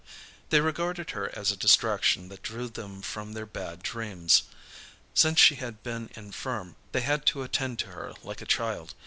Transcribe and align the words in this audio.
They 0.49 0.61
regarded 0.61 1.11
her 1.11 1.29
as 1.37 1.51
a 1.51 1.55
distraction 1.55 2.29
that 2.29 2.41
drew 2.41 2.67
them 2.69 3.03
from 3.03 3.33
their 3.33 3.45
bad 3.45 3.83
dreams. 3.83 4.41
Since 5.13 5.39
she 5.39 5.53
had 5.57 5.83
been 5.83 6.09
infirm, 6.15 6.75
they 6.91 7.01
had 7.01 7.23
to 7.27 7.43
attend 7.43 7.77
to 7.85 7.89
her 7.89 8.13
like 8.23 8.41
a 8.41 8.47
child. 8.49 8.95